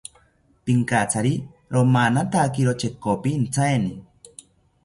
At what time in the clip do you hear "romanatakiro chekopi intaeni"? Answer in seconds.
1.75-3.93